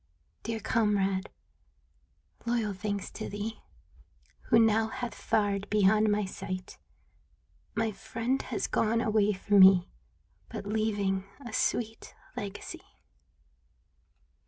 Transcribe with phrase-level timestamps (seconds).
[0.41, 1.29] Dear comrade,
[2.47, 3.61] loyal thanks to thee
[4.49, 6.79] Who now hath fared beyond my sight,
[7.75, 9.91] My friend has gone away from me.
[10.49, 12.81] But leaving a sweet legacy.